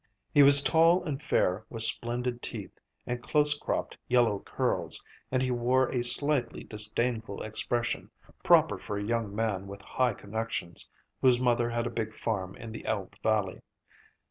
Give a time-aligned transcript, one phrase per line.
[0.33, 2.71] He was tall and fair, with splendid teeth
[3.05, 8.09] and close cropped yellow curls, and he wore a slightly disdainful expression,
[8.43, 10.89] proper for a young man with high connections,
[11.21, 13.61] whose mother had a big farm in the Elbe valley.